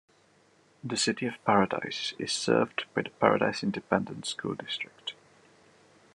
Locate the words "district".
4.55-5.13